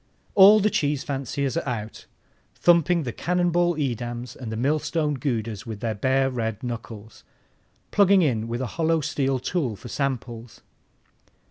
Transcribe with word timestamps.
All 0.33 0.59
the 0.59 0.71
cheese 0.71 1.03
fanciers 1.03 1.55
are 1.55 1.67
out, 1.69 2.07
thumping 2.55 3.03
the 3.03 3.11
cannon 3.11 3.51
ball 3.51 3.75
Edams 3.75 4.35
and 4.35 4.51
the 4.51 4.57
millstone 4.57 5.13
Goudas 5.15 5.67
with 5.67 5.79
their 5.79 5.93
bare 5.93 6.31
red 6.31 6.63
knuckles, 6.63 7.23
plugging 7.91 8.23
in 8.23 8.47
with 8.47 8.61
a 8.61 8.65
hollow 8.81 9.01
steel 9.01 9.37
tool 9.37 9.75
for 9.75 9.89
samples. 9.89 10.61